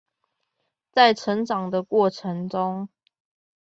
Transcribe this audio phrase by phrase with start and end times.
[0.91, 2.89] 在成長的過程中